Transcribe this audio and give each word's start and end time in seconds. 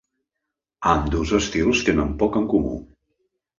Ambdós 0.93 1.35
estils 1.41 1.83
tenen 1.91 2.17
poc 2.25 2.43
en 2.43 2.51
comú. 2.57 2.75